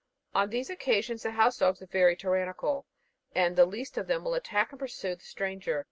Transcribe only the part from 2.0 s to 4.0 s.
tyrannical, and the least